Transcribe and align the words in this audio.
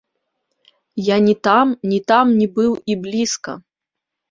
Я 1.07 1.17
ні 1.25 1.35
там, 1.49 1.75
ні 1.91 1.99
там 2.13 2.33
не 2.41 2.47
быў 2.57 2.71
і 2.95 2.99
блізка! 3.07 3.51